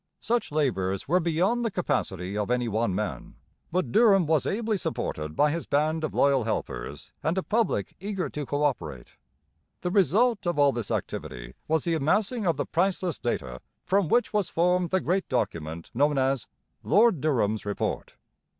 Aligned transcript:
Such 0.21 0.51
labours 0.51 1.07
were 1.07 1.19
beyond 1.19 1.63
the 1.63 1.69
capacity 1.69 2.35
of 2.35 2.49
any 2.49 2.67
one 2.67 2.95
man; 2.95 3.35
but 3.71 3.91
Durham 3.91 4.25
was 4.25 4.47
ably 4.47 4.75
supported 4.79 5.35
by 5.35 5.51
his 5.51 5.67
band 5.67 6.03
of 6.03 6.15
loyal 6.15 6.43
helpers 6.45 7.13
and 7.21 7.37
a 7.37 7.43
public 7.43 7.95
eager 7.99 8.27
to 8.27 8.47
co 8.47 8.63
operate. 8.63 9.17
The 9.81 9.91
result 9.91 10.47
of 10.47 10.57
all 10.57 10.71
this 10.71 10.89
activity 10.89 11.53
was 11.67 11.83
the 11.83 11.93
amassing 11.93 12.47
of 12.47 12.57
the 12.57 12.65
priceless 12.65 13.19
data 13.19 13.61
from 13.85 14.07
which 14.07 14.33
was 14.33 14.49
formed 14.49 14.89
the 14.89 15.01
great 15.01 15.29
document 15.29 15.91
known 15.93 16.17
as 16.17 16.47
Lord 16.81 17.21
Durham's 17.21 17.63
Report. 17.63 18.15